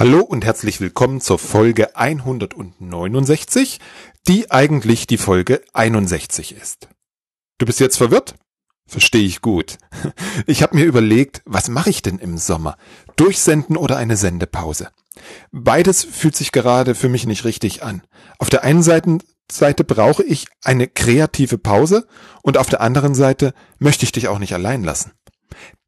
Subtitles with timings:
[0.00, 3.80] Hallo und herzlich willkommen zur Folge 169,
[4.26, 6.88] die eigentlich die Folge 61 ist.
[7.58, 8.34] Du bist jetzt verwirrt?
[8.86, 9.76] Verstehe ich gut.
[10.46, 12.78] Ich habe mir überlegt, was mache ich denn im Sommer?
[13.16, 14.88] Durchsenden oder eine Sendepause?
[15.52, 18.00] Beides fühlt sich gerade für mich nicht richtig an.
[18.38, 19.18] Auf der einen Seite,
[19.52, 22.06] Seite brauche ich eine kreative Pause
[22.42, 25.12] und auf der anderen Seite möchte ich dich auch nicht allein lassen.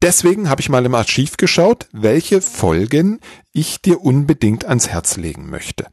[0.01, 3.19] Deswegen habe ich mal im Archiv geschaut, welche Folgen
[3.51, 5.87] ich dir unbedingt ans Herz legen möchte.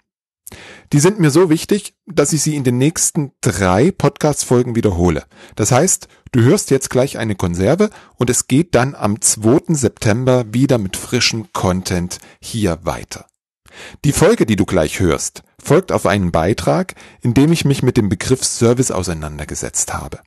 [0.92, 5.24] Die sind mir so wichtig, dass ich sie in den nächsten drei Podcast-Folgen wiederhole.
[5.54, 9.74] Das heißt, du hörst jetzt gleich eine Konserve und es geht dann am 2.
[9.74, 13.26] September wieder mit frischem Content hier weiter.
[14.04, 17.96] Die Folge, die du gleich hörst, folgt auf einen Beitrag, in dem ich mich mit
[17.96, 20.20] dem Begriff Service auseinandergesetzt habe.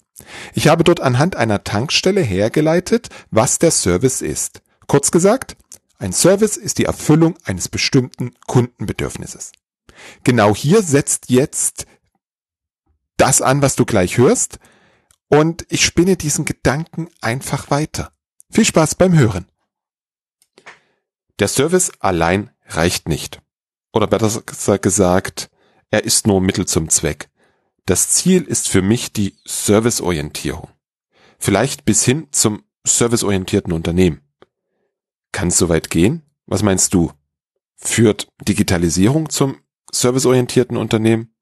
[0.54, 4.62] Ich habe dort anhand einer Tankstelle hergeleitet, was der Service ist.
[4.88, 5.56] Kurz gesagt,
[5.98, 9.52] ein Service ist die Erfüllung eines bestimmten Kundenbedürfnisses.
[10.24, 11.86] Genau hier setzt jetzt
[13.18, 14.60] das an, was du gleich hörst,
[15.30, 18.12] und ich spinne diesen Gedanken einfach weiter.
[18.52, 19.48] Viel Spaß beim Hören.
[21.40, 23.42] Der Service allein reicht nicht.
[23.94, 25.50] Oder besser gesagt,
[25.90, 27.30] er ist nur Mittel zum Zweck.
[27.86, 30.70] Das Ziel ist für mich die Serviceorientierung.
[31.38, 34.22] Vielleicht bis hin zum serviceorientierten Unternehmen.
[35.34, 36.24] Kann es soweit gehen?
[36.46, 37.12] Was meinst du?
[37.76, 39.58] Führt Digitalisierung zum
[39.92, 41.36] serviceorientierten Unternehmen?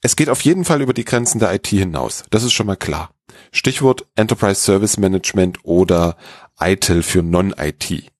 [0.00, 2.24] Es geht auf jeden Fall über die Grenzen der IT hinaus.
[2.30, 3.12] Das ist schon mal klar.
[3.50, 6.16] Stichwort Enterprise Service Management oder
[6.60, 8.12] ITIL für Non-IT.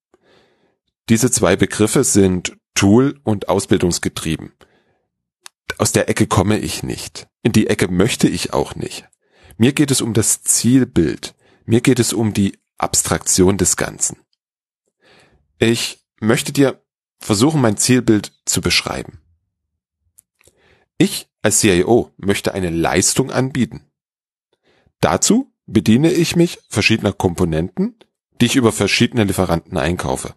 [1.09, 4.53] Diese zwei Begriffe sind Tool- und Ausbildungsgetrieben
[5.79, 7.29] aus der Ecke komme ich nicht.
[7.43, 9.09] In die Ecke möchte ich auch nicht.
[9.57, 11.35] Mir geht es um das Zielbild.
[11.65, 14.19] Mir geht es um die Abstraktion des Ganzen.
[15.59, 16.83] Ich möchte dir
[17.19, 19.21] versuchen, mein Zielbild zu beschreiben.
[20.97, 23.91] Ich als CIO möchte eine Leistung anbieten.
[25.01, 27.99] Dazu bediene ich mich verschiedener Komponenten,
[28.41, 30.35] die ich über verschiedene Lieferanten einkaufe.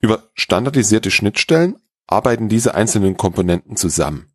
[0.00, 1.76] Über standardisierte Schnittstellen
[2.08, 4.32] arbeiten diese einzelnen Komponenten zusammen.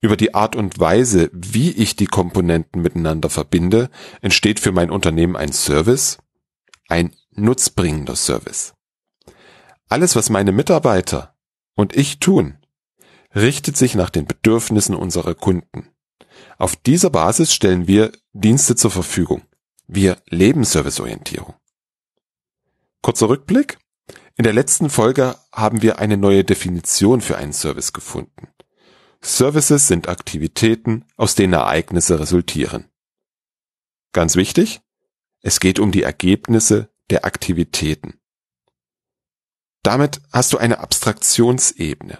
[0.00, 3.90] Über die Art und Weise, wie ich die Komponenten miteinander verbinde,
[4.22, 6.18] entsteht für mein Unternehmen ein Service,
[6.88, 8.74] ein nutzbringender Service.
[9.88, 11.36] Alles, was meine Mitarbeiter
[11.74, 12.58] und ich tun,
[13.34, 15.88] richtet sich nach den Bedürfnissen unserer Kunden.
[16.58, 19.42] Auf dieser Basis stellen wir Dienste zur Verfügung.
[19.86, 21.54] Wir leben Serviceorientierung.
[23.02, 23.78] Kurzer Rückblick.
[24.38, 28.48] In der letzten Folge haben wir eine neue Definition für einen Service gefunden.
[29.22, 32.90] Services sind Aktivitäten, aus denen Ereignisse resultieren.
[34.12, 34.82] Ganz wichtig,
[35.40, 38.20] es geht um die Ergebnisse der Aktivitäten.
[39.82, 42.18] Damit hast du eine Abstraktionsebene.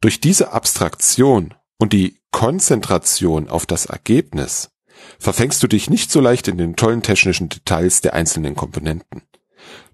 [0.00, 4.70] Durch diese Abstraktion und die Konzentration auf das Ergebnis
[5.18, 9.22] verfängst du dich nicht so leicht in den tollen technischen Details der einzelnen Komponenten.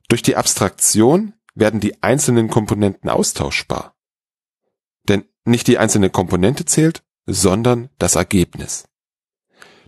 [0.09, 3.97] Durch die Abstraktion werden die einzelnen Komponenten austauschbar.
[5.09, 8.89] Denn nicht die einzelne Komponente zählt, sondern das Ergebnis.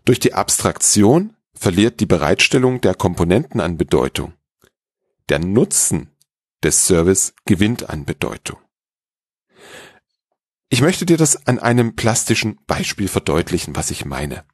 [0.05, 4.35] Durch die Abstraktion verliert die Bereitstellung der Komponenten an Bedeutung.
[5.29, 6.11] Der Nutzen
[6.63, 8.59] des Service gewinnt an Bedeutung.
[10.71, 14.45] Ich möchte dir das an einem plastischen Beispiel verdeutlichen, was ich meine.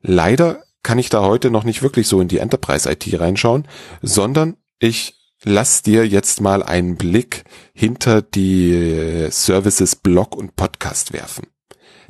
[0.00, 3.66] Leider kann ich da heute noch nicht wirklich so in die Enterprise IT reinschauen,
[4.02, 11.46] sondern ich lass dir jetzt mal einen Blick hinter die Services Blog und Podcast werfen.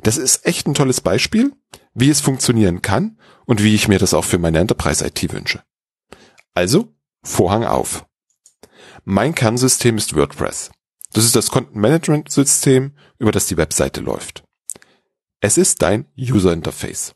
[0.03, 1.53] Das ist echt ein tolles Beispiel,
[1.93, 5.63] wie es funktionieren kann und wie ich mir das auch für meine Enterprise IT wünsche.
[6.53, 6.93] Also,
[7.23, 8.05] Vorhang auf.
[9.03, 10.69] Mein Kernsystem ist WordPress.
[11.13, 14.43] Das ist das Content-Management-System, über das die Webseite läuft.
[15.39, 17.15] Es ist dein User Interface.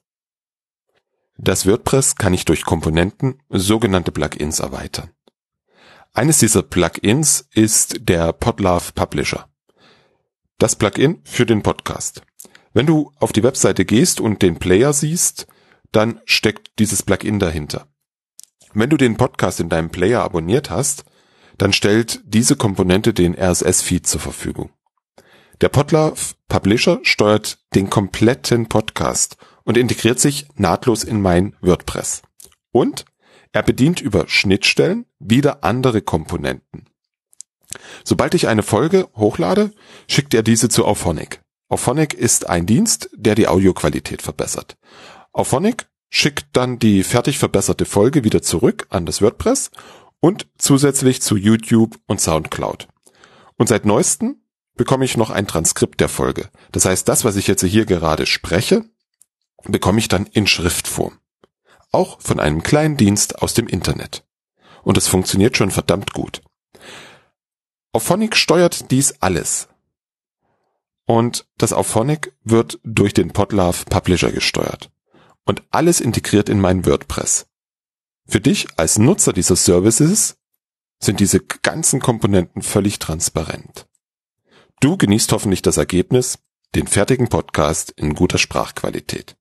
[1.37, 5.11] Das WordPress kann ich durch Komponenten, sogenannte Plugins erweitern.
[6.13, 9.47] Eines dieser Plugins ist der Podlove Publisher.
[10.57, 12.23] Das Plugin für den Podcast.
[12.73, 15.47] Wenn du auf die Webseite gehst und den Player siehst,
[15.91, 17.87] dann steckt dieses Plugin dahinter.
[18.73, 21.05] Wenn du den Podcast in deinem Player abonniert hast,
[21.59, 24.71] dann stellt diese Komponente den RSS-Feed zur Verfügung.
[25.61, 32.23] Der Podlove Publisher steuert den kompletten Podcast und integriert sich nahtlos in mein WordPress.
[32.71, 33.05] Und
[33.51, 36.85] er bedient über Schnittstellen wieder andere Komponenten.
[38.03, 39.71] Sobald ich eine Folge hochlade,
[40.07, 41.41] schickt er diese zu Auphonic.
[41.67, 44.77] Auphonic ist ein Dienst, der die Audioqualität verbessert.
[45.33, 49.69] Auphonic schickt dann die fertig verbesserte Folge wieder zurück an das WordPress
[50.19, 52.87] und zusätzlich zu YouTube und Soundcloud.
[53.57, 54.41] Und seit neuestem
[54.75, 56.49] bekomme ich noch ein Transkript der Folge.
[56.71, 58.85] Das heißt, das, was ich jetzt hier gerade spreche,
[59.65, 61.18] bekomme ich dann in Schriftform.
[61.91, 64.23] Auch von einem kleinen Dienst aus dem Internet.
[64.83, 66.41] Und es funktioniert schon verdammt gut.
[67.91, 69.67] Auphonic steuert dies alles.
[71.05, 74.91] Und das Auphonic wird durch den Podlove Publisher gesteuert.
[75.45, 77.47] Und alles integriert in mein WordPress.
[78.27, 80.37] Für dich als Nutzer dieser Services
[80.99, 83.87] sind diese ganzen Komponenten völlig transparent.
[84.81, 86.37] Du genießt hoffentlich das Ergebnis,
[86.75, 89.38] den fertigen Podcast in guter Sprachqualität.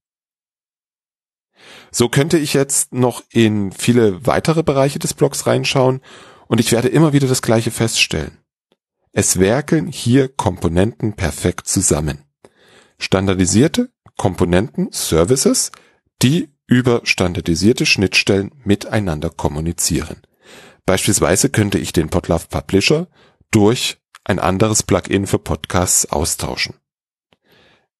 [1.91, 6.01] So könnte ich jetzt noch in viele weitere Bereiche des Blogs reinschauen
[6.47, 8.39] und ich werde immer wieder das Gleiche feststellen.
[9.13, 12.25] Es werkeln hier Komponenten perfekt zusammen.
[12.99, 15.71] Standardisierte Komponenten, Services,
[16.23, 20.23] die über standardisierte Schnittstellen miteinander kommunizieren.
[20.85, 23.09] Beispielsweise könnte ich den Podlove Publisher
[23.51, 26.75] durch ein anderes Plugin für Podcasts austauschen.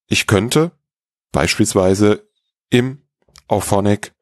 [0.07, 0.71] Ich könnte
[1.31, 2.27] beispielsweise
[2.69, 3.01] im
[3.49, 4.13] Auphonic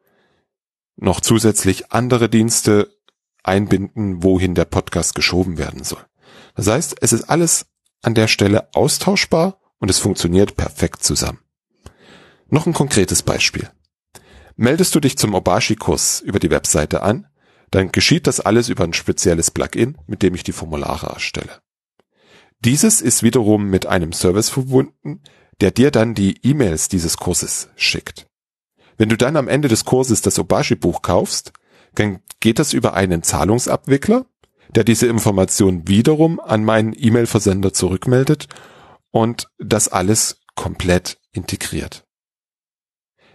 [0.96, 2.98] noch zusätzlich andere Dienste
[3.44, 6.04] einbinden, wohin der Podcast geschoben werden soll.
[6.56, 7.68] Das heißt, es ist alles
[8.02, 11.40] an der Stelle austauschbar und es funktioniert perfekt zusammen.
[12.50, 13.70] Noch ein konkretes Beispiel.
[14.56, 17.28] Meldest du dich zum Obashi-Kurs über die Webseite an,
[17.70, 21.62] dann geschieht das alles über ein spezielles Plugin, mit dem ich die Formulare erstelle.
[22.60, 25.22] Dieses ist wiederum mit einem Service verbunden,
[25.62, 28.27] der dir dann die E-Mails dieses Kurses schickt.
[28.98, 31.54] Wenn du dann am Ende des Kurses das Obashi-Buch kaufst,
[31.96, 34.26] dann geht das über einen Zahlungsabwickler,
[34.76, 38.48] der diese Information wiederum an meinen E-Mail-Versender zurückmeldet
[39.12, 42.06] und das alles komplett integriert.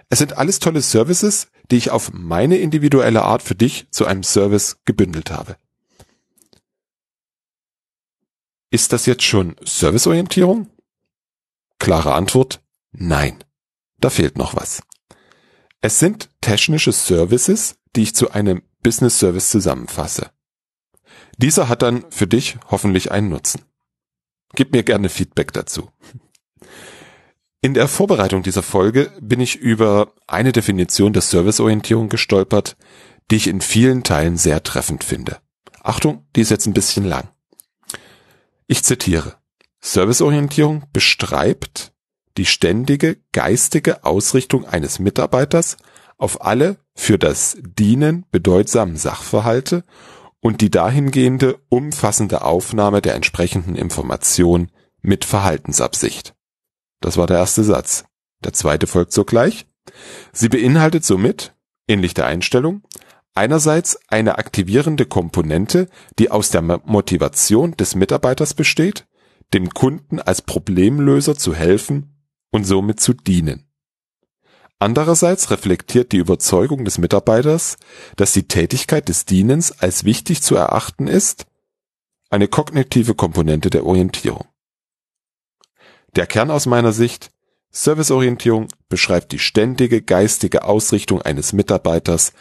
[0.09, 4.23] Es sind alles tolle Services, die ich auf meine individuelle Art für dich zu einem
[4.23, 5.57] Service gebündelt habe.
[8.71, 10.69] Ist das jetzt schon Serviceorientierung?
[11.79, 12.61] Klare Antwort,
[12.93, 13.43] nein.
[14.01, 14.83] Da fehlt noch was.
[15.85, 20.31] Es sind technische Services, die ich zu einem Business Service zusammenfasse.
[21.39, 23.63] Dieser hat dann für dich hoffentlich einen Nutzen.
[24.55, 25.91] Gib mir gerne Feedback dazu.
[27.63, 32.77] In der Vorbereitung dieser Folge bin ich über eine Definition der Serviceorientierung gestolpert,
[33.31, 35.39] die ich in vielen Teilen sehr treffend finde.
[35.83, 37.29] Achtung, die ist jetzt ein bisschen lang.
[38.69, 39.37] Ich zitiere.
[39.81, 41.92] Serviceorientierung beschreibt
[42.37, 45.77] die ständige geistige Ausrichtung eines Mitarbeiters
[46.19, 49.85] auf alle für das Dienen bedeutsamen Sachverhalte
[50.41, 54.71] und die dahingehende umfassende Aufnahme der entsprechenden Information
[55.01, 56.35] mit Verhaltensabsicht.
[57.01, 58.05] Das war der erste Satz.
[58.45, 59.67] Der zweite folgt sogleich.
[60.33, 61.55] Sie beinhaltet somit,
[61.89, 62.83] ähnlich der Einstellung,
[63.35, 65.89] einerseits eine aktivierende Komponente,
[66.19, 69.07] die aus der Motivation des Mitarbeiters besteht,
[69.55, 72.12] dem Kunden als Problemlöser zu helfen
[72.53, 73.67] und somit zu dienen.
[74.79, 77.77] Andererseits reflektiert die Überzeugung des Mitarbeiters,
[78.17, 81.47] dass die Tätigkeit des Dienens als wichtig zu erachten ist,
[82.31, 84.47] eine kognitive Komponente der Orientierung.
[86.15, 87.31] Der Kern aus meiner Sicht
[87.71, 92.35] Serviceorientierung beschreibt die ständige geistige Ausrichtung eines Mitarbeiters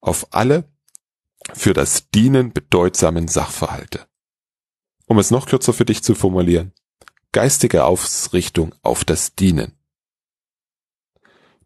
[0.00, 0.64] auf alle
[1.54, 4.06] für das Dienen bedeutsamen Sachverhalte.
[5.06, 6.72] Um es noch kürzer für dich zu formulieren,
[7.32, 9.72] geistige Ausrichtung auf das Dienen.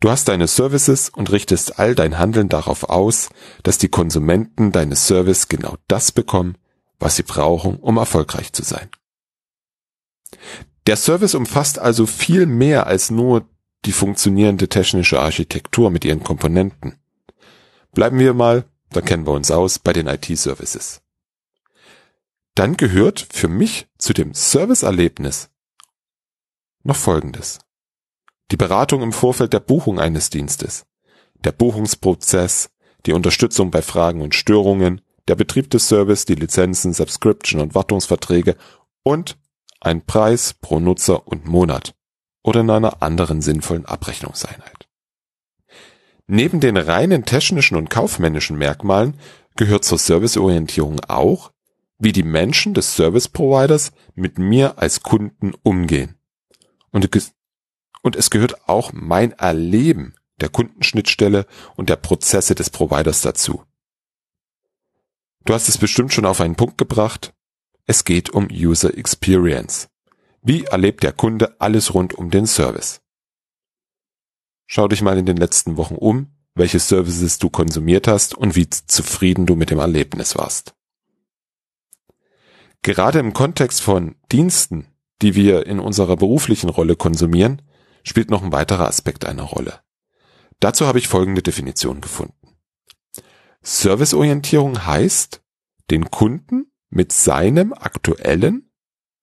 [0.00, 3.28] Du hast deine Services und richtest all dein Handeln darauf aus,
[3.62, 6.56] dass die Konsumenten deines Service genau das bekommen,
[6.98, 8.88] was sie brauchen, um erfolgreich zu sein.
[10.86, 13.46] Der Service umfasst also viel mehr als nur
[13.84, 16.98] die funktionierende technische Architektur mit ihren Komponenten.
[17.92, 21.02] Bleiben wir mal, da kennen wir uns aus, bei den IT-Services.
[22.60, 25.48] Dann gehört für mich zu dem Serviceerlebnis
[26.82, 27.60] noch Folgendes.
[28.50, 30.84] Die Beratung im Vorfeld der Buchung eines Dienstes,
[31.42, 32.68] der Buchungsprozess,
[33.06, 38.56] die Unterstützung bei Fragen und Störungen, der Betrieb des Service, die Lizenzen, Subscription und Wartungsverträge
[39.04, 39.38] und
[39.80, 41.94] ein Preis pro Nutzer und Monat
[42.42, 44.86] oder in einer anderen sinnvollen Abrechnungseinheit.
[46.26, 49.18] Neben den reinen technischen und kaufmännischen Merkmalen
[49.56, 51.49] gehört zur Serviceorientierung auch,
[52.00, 56.16] wie die Menschen des Service Providers mit mir als Kunden umgehen.
[56.90, 57.08] Und,
[58.02, 63.64] und es gehört auch mein Erleben der Kundenschnittstelle und der Prozesse des Providers dazu.
[65.44, 67.34] Du hast es bestimmt schon auf einen Punkt gebracht.
[67.86, 69.88] Es geht um User Experience.
[70.42, 73.02] Wie erlebt der Kunde alles rund um den Service?
[74.66, 78.70] Schau dich mal in den letzten Wochen um, welche Services du konsumiert hast und wie
[78.70, 80.74] zufrieden du mit dem Erlebnis warst.
[82.82, 84.86] Gerade im Kontext von Diensten,
[85.22, 87.62] die wir in unserer beruflichen Rolle konsumieren,
[88.02, 89.80] spielt noch ein weiterer Aspekt eine Rolle.
[90.60, 92.56] Dazu habe ich folgende Definition gefunden.
[93.62, 95.42] Serviceorientierung heißt,
[95.90, 98.70] den Kunden mit seinem aktuellen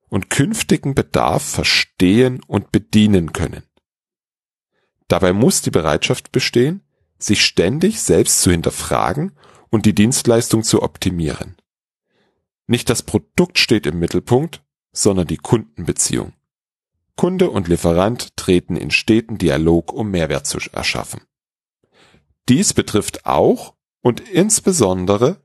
[0.09, 3.63] und künftigen Bedarf verstehen und bedienen können.
[5.07, 6.83] Dabei muss die Bereitschaft bestehen,
[7.17, 9.33] sich ständig selbst zu hinterfragen
[9.69, 11.56] und die Dienstleistung zu optimieren.
[12.67, 16.33] Nicht das Produkt steht im Mittelpunkt, sondern die Kundenbeziehung.
[17.15, 21.21] Kunde und Lieferant treten in steten Dialog, um Mehrwert zu erschaffen.
[22.47, 25.41] Dies betrifft auch und insbesondere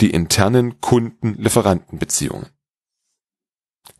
[0.00, 2.48] die internen Kunden-Lieferanten-Beziehungen.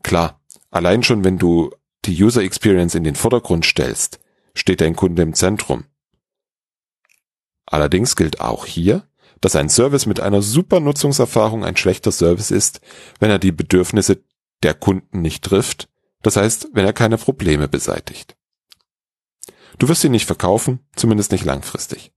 [0.02, 1.71] Klar, allein schon wenn du
[2.05, 4.19] die User Experience in den Vordergrund stellst,
[4.55, 5.85] steht dein Kunde im Zentrum.
[7.67, 9.09] Allerdings gilt auch hier,
[9.43, 12.81] dass ein Service mit einer super Nutzungserfahrung ein schlechter Service ist,
[13.19, 14.23] wenn er die Bedürfnisse
[14.63, 15.89] der Kunden nicht trifft,
[16.23, 18.37] das heißt, wenn er keine Probleme beseitigt.
[19.79, 22.13] Du wirst ihn nicht verkaufen, zumindest nicht langfristig.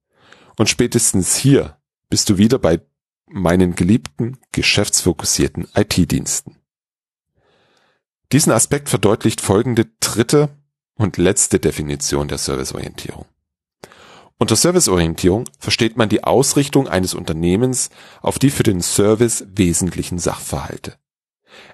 [0.55, 1.77] Und spätestens hier
[2.09, 2.79] bist du wieder bei
[3.27, 6.57] meinen geliebten, geschäftsfokussierten IT-Diensten.
[8.31, 10.49] Diesen Aspekt verdeutlicht folgende dritte
[10.93, 13.25] und letzte Definition der Serviceorientierung.
[14.37, 17.89] Unter Serviceorientierung versteht man die Ausrichtung eines Unternehmens
[18.21, 20.95] auf die für den Service wesentlichen Sachverhalte.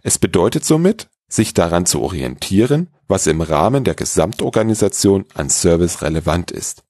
[0.04, 6.52] Es bedeutet somit, sich daran zu orientieren, was im Rahmen der Gesamtorganisation an Service relevant
[6.52, 6.84] ist.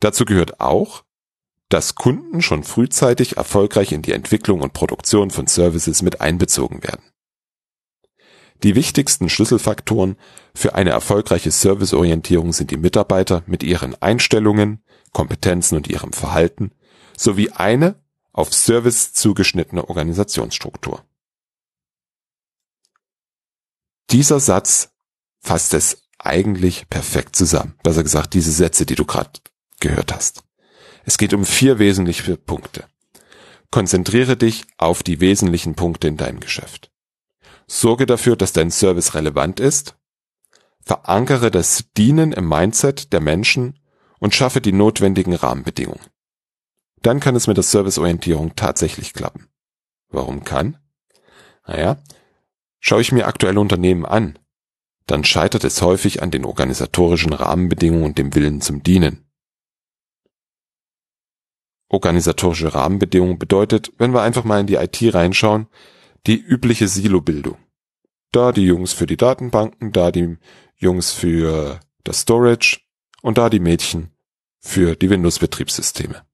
[0.00, 1.02] Dazu gehört auch,
[1.68, 7.02] dass Kunden schon frühzeitig erfolgreich in die Entwicklung und Produktion von Services mit einbezogen werden.
[8.62, 10.16] Die wichtigsten Schlüsselfaktoren
[10.54, 14.82] für eine erfolgreiche Serviceorientierung sind die Mitarbeiter mit ihren Einstellungen,
[15.12, 16.72] Kompetenzen und ihrem Verhalten
[17.16, 17.96] sowie eine
[18.32, 21.02] auf Service zugeschnittene Organisationsstruktur.
[24.10, 24.90] Dieser Satz
[25.40, 27.74] fasst es eigentlich perfekt zusammen.
[27.82, 29.30] Besser gesagt, diese Sätze, die du gerade
[29.80, 30.42] gehört hast.
[31.04, 32.84] Es geht um vier wesentliche Punkte.
[33.70, 36.90] Konzentriere dich auf die wesentlichen Punkte in deinem Geschäft.
[37.66, 39.96] Sorge dafür, dass dein Service relevant ist.
[40.80, 43.78] Verankere das Dienen im Mindset der Menschen
[44.18, 46.04] und schaffe die notwendigen Rahmenbedingungen.
[47.02, 49.48] Dann kann es mit der Serviceorientierung tatsächlich klappen.
[50.08, 50.78] Warum kann?
[51.66, 51.98] Naja,
[52.88, 54.38] Schaue ich mir aktuelle Unternehmen an,
[55.06, 59.28] dann scheitert es häufig an den organisatorischen Rahmenbedingungen und dem Willen zum Dienen.
[61.88, 65.66] Organisatorische Rahmenbedingungen bedeutet, wenn wir einfach mal in die IT reinschauen,
[66.26, 67.58] die übliche Silobildung.
[68.32, 70.36] Da die Jungs für die Datenbanken, da die
[70.76, 72.80] Jungs für das Storage
[73.22, 74.10] und da die Mädchen
[74.58, 76.26] für die Windows-Betriebssysteme.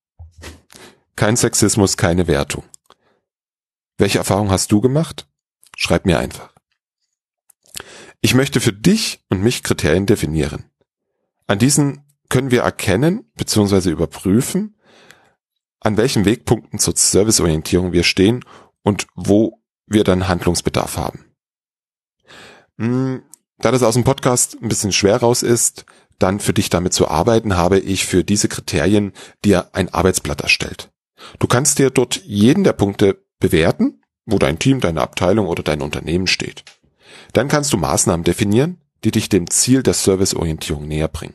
[1.17, 2.65] Kein Sexismus, keine Wertung.
[3.99, 5.29] Welche Erfahrung hast du gemacht?
[5.77, 6.53] Schreib mir einfach.
[8.21, 10.71] Ich möchte für dich und mich Kriterien definieren.
[11.47, 13.91] An diesen können wir erkennen bzw.
[13.91, 14.77] überprüfen,
[15.81, 18.45] an welchen Wegpunkten zur Serviceorientierung wir stehen
[18.83, 21.25] und wo wir dann Handlungsbedarf haben.
[22.79, 23.23] Hm,
[23.59, 25.85] da das aus dem Podcast ein bisschen schwer raus ist,
[26.19, 29.12] dann für dich damit zu arbeiten, habe ich für diese Kriterien
[29.45, 30.91] dir ein Arbeitsblatt erstellt.
[31.39, 35.83] Du kannst dir dort jeden der Punkte bewerten wo dein Team, deine Abteilung oder dein
[35.83, 36.65] Unternehmen steht.
[37.33, 41.35] Dann kannst du Maßnahmen definieren, die dich dem Ziel der Serviceorientierung näher bringen.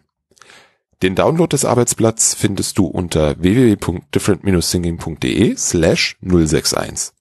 [1.04, 7.13] Den Download des Arbeitsblatts findest du unter www.different-thinking.de slash 061.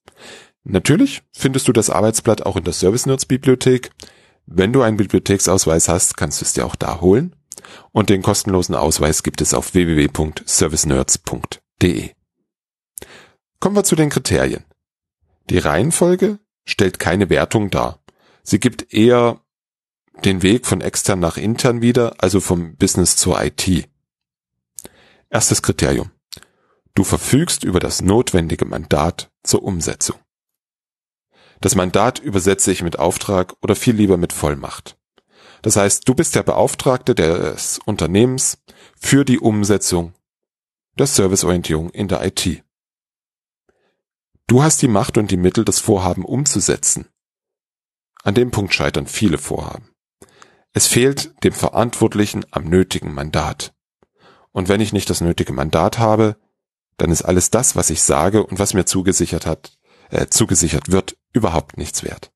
[0.68, 3.92] Natürlich findest du das Arbeitsblatt auch in der Service Nerds Bibliothek.
[4.46, 7.36] Wenn du einen Bibliotheksausweis hast, kannst du es dir auch da holen.
[7.92, 12.10] Und den kostenlosen Ausweis gibt es auf www.servicenerds.de.
[13.60, 14.64] Kommen wir zu den Kriterien.
[15.50, 18.00] Die Reihenfolge stellt keine Wertung dar.
[18.42, 19.38] Sie gibt eher
[20.24, 23.88] den Weg von extern nach intern wieder, also vom Business zur IT.
[25.30, 26.10] Erstes Kriterium.
[26.96, 30.16] Du verfügst über das notwendige Mandat zur Umsetzung.
[31.60, 34.96] Das Mandat übersetze ich mit Auftrag oder viel lieber mit Vollmacht.
[35.62, 38.58] Das heißt, du bist der Beauftragte des Unternehmens
[38.98, 40.14] für die Umsetzung
[40.98, 42.62] der Serviceorientierung in der IT.
[44.46, 47.08] Du hast die Macht und die Mittel, das Vorhaben umzusetzen.
[48.22, 49.90] An dem Punkt scheitern viele Vorhaben.
[50.72, 53.74] Es fehlt dem Verantwortlichen am nötigen Mandat.
[54.52, 56.36] Und wenn ich nicht das nötige Mandat habe,
[56.96, 59.76] dann ist alles das, was ich sage und was mir zugesichert hat,
[60.10, 62.32] äh, zugesichert wird, überhaupt nichts wert.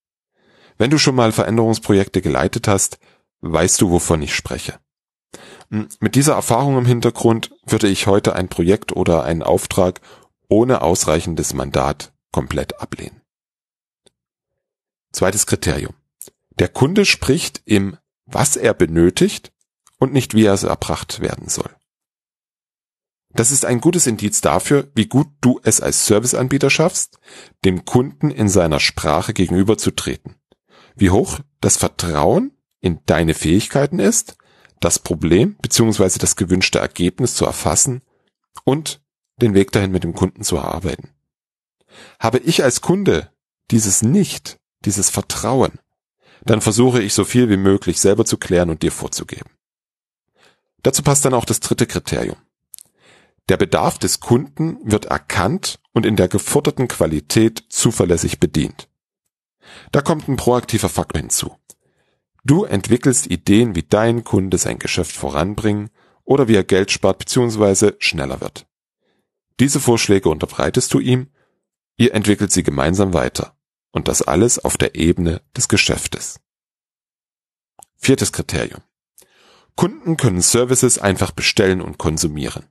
[0.79, 2.99] Wenn du schon mal Veränderungsprojekte geleitet hast,
[3.41, 4.79] weißt du, wovon ich spreche.
[5.71, 10.01] Hm, mit dieser Erfahrung im Hintergrund würde ich heute ein Projekt oder einen Auftrag
[10.49, 13.21] ohne ausreichendes Mandat komplett ablehnen.
[15.13, 15.95] Zweites Kriterium.
[16.59, 17.97] Der Kunde spricht im
[18.33, 19.53] was er benötigt
[19.99, 21.71] und nicht wie er es erbracht werden soll.
[23.33, 27.19] Das ist ein gutes Indiz dafür, wie gut du es als Serviceanbieter schaffst,
[27.65, 30.37] dem Kunden in seiner Sprache gegenüberzutreten.
[30.97, 34.37] Wie hoch das Vertrauen in deine Fähigkeiten ist,
[34.81, 36.19] das Problem bzw.
[36.19, 38.03] das gewünschte Ergebnis zu erfassen
[38.65, 39.01] und
[39.37, 41.11] den Weg dahin mit dem Kunden zu erarbeiten.
[42.19, 43.31] Habe ich als Kunde
[43.71, 45.79] dieses nicht, dieses Vertrauen,
[46.45, 49.51] dann versuche ich so viel wie möglich selber zu klären und dir vorzugeben.
[50.83, 52.39] Dazu passt dann auch das dritte Kriterium.
[53.51, 58.89] Der Bedarf des Kunden wird erkannt und in der geforderten Qualität zuverlässig bedient.
[59.91, 61.57] Da kommt ein proaktiver Faktor hinzu.
[62.45, 65.91] Du entwickelst Ideen, wie dein Kunde sein Geschäft voranbringen
[66.23, 67.95] oder wie er Geld spart bzw.
[67.99, 68.69] schneller wird.
[69.59, 71.27] Diese Vorschläge unterbreitest du ihm,
[71.97, 73.57] ihr entwickelt sie gemeinsam weiter.
[73.91, 76.39] Und das alles auf der Ebene des Geschäftes.
[77.97, 78.83] Viertes Kriterium.
[79.75, 82.69] Kunden können Services einfach bestellen und konsumieren.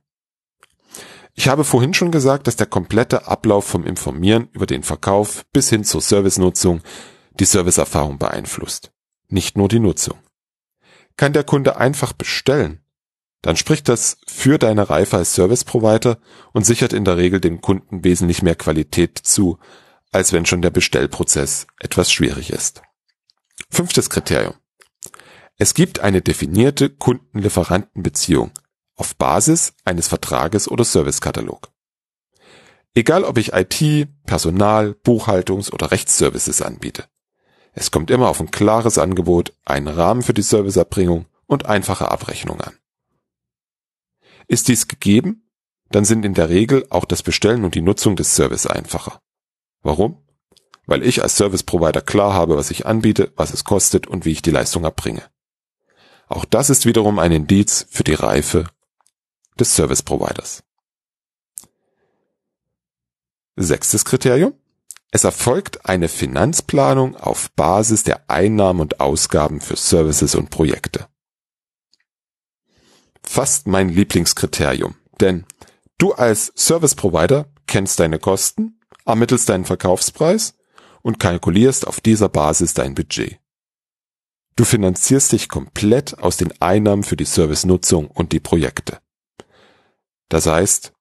[1.34, 5.70] Ich habe vorhin schon gesagt, dass der komplette Ablauf vom Informieren über den Verkauf bis
[5.70, 6.82] hin zur Servicenutzung
[7.38, 8.92] die Serviceerfahrung beeinflusst,
[9.28, 10.18] nicht nur die Nutzung.
[11.16, 12.80] Kann der Kunde einfach bestellen,
[13.42, 16.18] dann spricht das für deine Reife als Service Provider
[16.52, 19.58] und sichert in der Regel dem Kunden wesentlich mehr Qualität zu,
[20.12, 22.82] als wenn schon der Bestellprozess etwas schwierig ist.
[23.70, 24.54] Fünftes Kriterium.
[25.56, 28.50] Es gibt eine definierte Kunden-Lieferanten-Beziehung
[29.00, 31.70] auf Basis eines Vertrages oder Servicekatalog.
[32.94, 37.04] Egal ob ich IT, Personal, Buchhaltungs- oder Rechtsservices anbiete.
[37.72, 42.60] Es kommt immer auf ein klares Angebot, einen Rahmen für die Serviceerbringung und einfache Abrechnung
[42.60, 42.74] an.
[44.48, 45.48] Ist dies gegeben,
[45.90, 49.20] dann sind in der Regel auch das Bestellen und die Nutzung des Service einfacher.
[49.82, 50.18] Warum?
[50.86, 54.32] Weil ich als Service Provider klar habe, was ich anbiete, was es kostet und wie
[54.32, 55.22] ich die Leistung erbringe.
[56.28, 58.66] Auch das ist wiederum ein Indiz für die Reife
[59.60, 60.62] des Service Providers.
[63.56, 64.54] Sechstes Kriterium.
[65.10, 71.08] Es erfolgt eine Finanzplanung auf Basis der Einnahmen und Ausgaben für Services und Projekte.
[73.22, 75.44] Fast mein Lieblingskriterium, denn
[75.98, 80.54] du als Service Provider kennst deine Kosten, ermittelst deinen Verkaufspreis
[81.02, 83.38] und kalkulierst auf dieser Basis dein Budget.
[84.56, 89.00] Du finanzierst dich komplett aus den Einnahmen für die Servicenutzung und die Projekte.
[90.30, 90.92] Das heißt,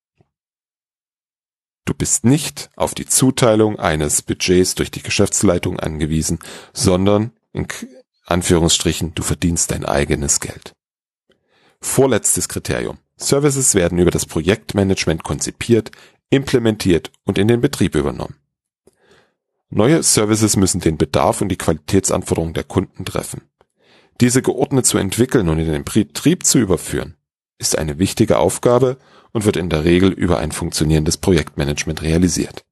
[1.85, 6.39] du bist nicht auf die Zuteilung eines Budgets durch die Geschäftsleitung angewiesen,
[6.73, 7.67] sondern in
[8.25, 10.73] Anführungsstrichen, du verdienst dein eigenes Geld.
[11.79, 12.97] Vorletztes Kriterium.
[13.15, 15.91] Services werden über das Projektmanagement konzipiert,
[16.29, 18.35] implementiert und in den Betrieb übernommen.
[19.69, 23.41] Neue Services müssen den Bedarf und die Qualitätsanforderungen der Kunden treffen.
[24.19, 27.15] Diese geordnet zu entwickeln und in den Betrieb zu überführen,
[27.59, 28.97] ist eine wichtige Aufgabe
[29.31, 32.65] und wird in der Regel über ein funktionierendes Projektmanagement realisiert.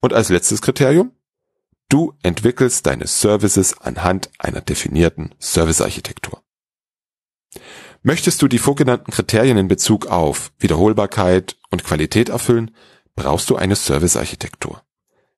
[0.00, 1.12] Und als letztes Kriterium,
[1.88, 6.42] du entwickelst deine Services anhand einer definierten Servicearchitektur.
[8.02, 12.74] Möchtest du die vorgenannten Kriterien in Bezug auf Wiederholbarkeit und Qualität erfüllen,
[13.14, 14.82] brauchst du eine Servicearchitektur.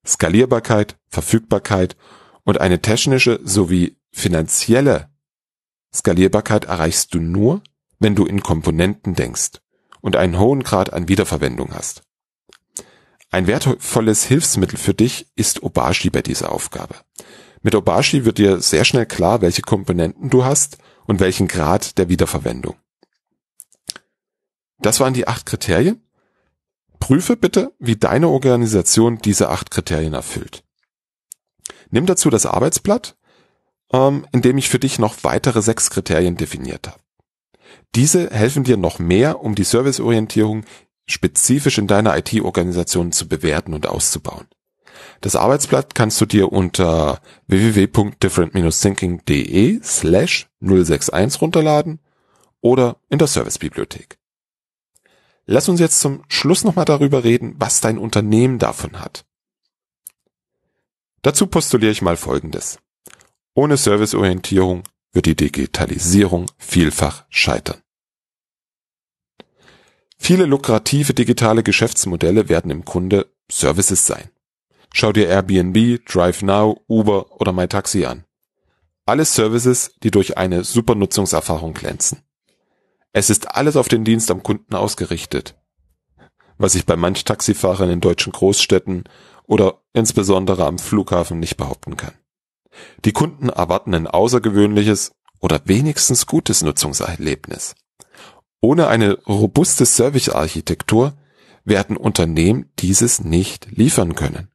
[0.07, 1.97] Skalierbarkeit, Verfügbarkeit
[2.45, 5.11] und eine technische sowie finanzielle
[5.93, 7.63] Skalierbarkeit erreichst du nur,
[8.05, 9.63] wenn du in Komponenten denkst
[10.03, 12.03] und einen hohen Grad an Wiederverwendung hast.
[13.31, 16.97] Ein wertvolles Hilfsmittel für dich ist Obashi bei dieser Aufgabe.
[17.63, 22.11] Mit Obashi wird dir sehr schnell klar, welche Komponenten du hast und welchen Grad der
[22.11, 22.77] Wiederverwendung.
[24.81, 26.07] Das waren die acht Kriterien.
[27.01, 30.63] Prüfe bitte, wie deine Organisation diese acht Kriterien erfüllt.
[31.89, 33.17] Nimm dazu das Arbeitsblatt,
[33.95, 37.04] ähm, in dem ich für dich noch weitere sechs Kriterien definiert habe.
[37.95, 40.65] Diese helfen dir noch mehr, um die Serviceorientierung
[41.07, 44.47] spezifisch in deiner IT-Organisation zu bewerten und auszubauen.
[45.21, 52.01] Das Arbeitsblatt kannst du dir unter www.different-thinking.de slash 061 runterladen
[52.61, 54.19] oder in der Servicebibliothek.
[55.47, 59.25] Lass uns jetzt zum Schluss nochmal darüber reden, was dein Unternehmen davon hat.
[61.23, 62.81] Dazu postuliere ich mal Folgendes.
[63.55, 64.83] Ohne Serviceorientierung
[65.15, 67.81] wird die Digitalisierung vielfach scheitern.
[70.19, 74.31] Viele lukrative digitale Geschäftsmodelle werden im Grunde Services sein.
[74.93, 78.25] Schau dir Airbnb, DriveNow, Uber oder MyTaxi an.
[79.07, 82.23] Alle Services, die durch eine super Nutzungserfahrung glänzen.
[83.13, 85.57] Es ist alles auf den Dienst am Kunden ausgerichtet.
[86.59, 89.05] Was ich bei manch Taxifahrern in deutschen Großstädten
[89.47, 92.15] oder insbesondere am Flughafen nicht behaupten kann.
[93.05, 97.75] Die Kunden erwarten ein außergewöhnliches oder wenigstens gutes Nutzungserlebnis.
[98.61, 101.15] Ohne eine robuste Servicearchitektur
[101.65, 104.51] werden Unternehmen dieses nicht liefern können.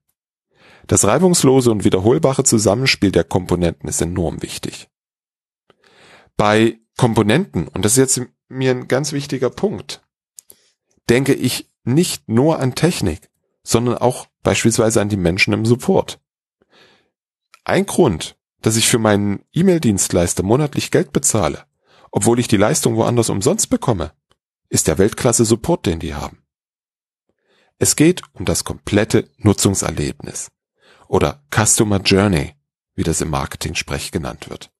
[0.88, 4.89] Das reibungslose und wiederholbare Zusammenspiel der Komponenten ist enorm wichtig.
[6.36, 10.01] Bei Komponenten, und das ist jetzt mir ein ganz wichtiger Punkt,
[11.10, 13.29] denke ich nicht nur an Technik,
[13.63, 16.19] sondern auch beispielsweise an die Menschen im Support.
[17.69, 21.65] Ein Grund, dass ich für meinen E-Mail-Dienstleister monatlich Geld bezahle,
[22.10, 24.12] obwohl ich die Leistung woanders umsonst bekomme,
[24.69, 26.41] ist der Weltklasse-Support, den die haben.
[27.77, 30.49] Es geht um das komplette Nutzungserlebnis
[31.08, 32.55] oder Customer Journey,
[32.95, 34.71] wie das im Marketing-Sprech genannt wird.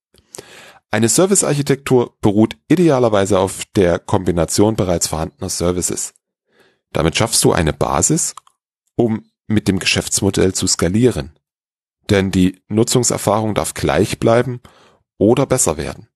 [0.90, 6.16] Eine Servicearchitektur beruht idealerweise auf der Kombination bereits vorhandener Services.
[6.92, 8.34] Damit schaffst du eine Basis,
[8.96, 11.39] um mit dem Geschäftsmodell zu skalieren.
[12.10, 14.62] Denn die Nutzungserfahrung darf gleich bleiben
[15.18, 16.08] oder besser werden.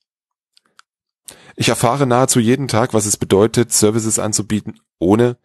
[1.55, 5.37] Ich erfahre nahezu jeden Tag, was es bedeutet, Services anzubieten, ohne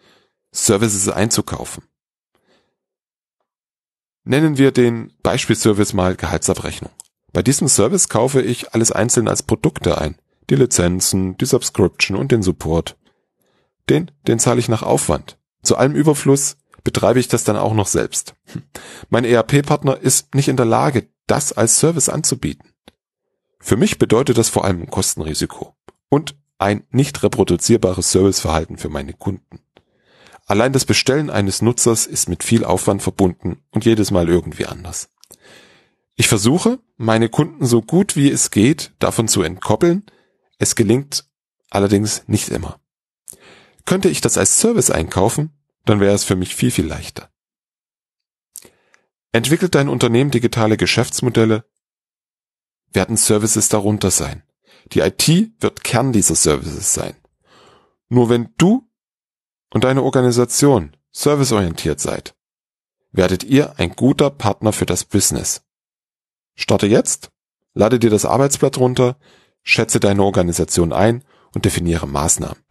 [0.52, 1.84] Services einzukaufen.
[4.24, 6.90] Nennen wir den Beispielservice mal Gehaltsabrechnung.
[7.32, 10.16] Bei diesem Service kaufe ich alles einzeln als Produkte ein.
[10.50, 12.96] Die Lizenzen, die Subscription und den Support.
[13.90, 15.38] Den, den zahle ich nach Aufwand.
[15.62, 16.56] Zu allem Überfluss
[16.88, 18.34] betreibe ich das dann auch noch selbst.
[19.10, 22.72] Mein ERP-Partner ist nicht in der Lage, das als Service anzubieten.
[23.60, 25.76] Für mich bedeutet das vor allem ein Kostenrisiko
[26.08, 29.60] und ein nicht reproduzierbares Serviceverhalten für meine Kunden.
[30.46, 35.10] Allein das Bestellen eines Nutzers ist mit viel Aufwand verbunden und jedes Mal irgendwie anders.
[36.16, 40.06] Ich versuche, meine Kunden so gut wie es geht davon zu entkoppeln.
[40.56, 41.28] Es gelingt
[41.68, 42.80] allerdings nicht immer.
[43.84, 45.52] Könnte ich das als Service einkaufen,
[45.84, 47.30] dann wäre es für mich viel, viel leichter.
[49.32, 51.64] Entwickelt dein Unternehmen digitale Geschäftsmodelle,
[52.92, 54.42] werden Services darunter sein.
[54.92, 55.28] Die IT
[55.60, 57.14] wird Kern dieser Services sein.
[58.08, 58.88] Nur wenn du
[59.70, 62.34] und deine Organisation serviceorientiert seid,
[63.12, 65.62] werdet ihr ein guter Partner für das Business.
[66.54, 67.30] Starte jetzt,
[67.74, 69.18] lade dir das Arbeitsblatt runter,
[69.62, 72.62] schätze deine Organisation ein und definiere Maßnahmen.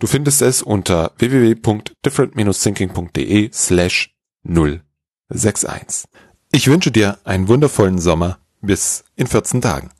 [0.00, 6.06] Du findest es unter www.different-thinking.de slash 061.
[6.52, 9.90] Ich wünsche dir einen wundervollen Sommer bis in 14 Tagen.